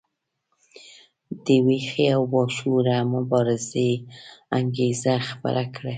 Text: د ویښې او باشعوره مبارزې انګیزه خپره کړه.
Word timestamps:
د 1.45 1.47
ویښې 1.65 2.05
او 2.15 2.23
باشعوره 2.33 2.97
مبارزې 3.13 3.91
انګیزه 4.57 5.13
خپره 5.29 5.63
کړه. 5.75 5.89